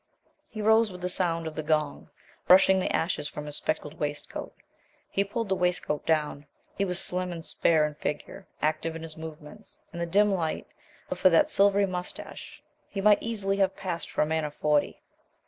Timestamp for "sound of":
1.09-1.53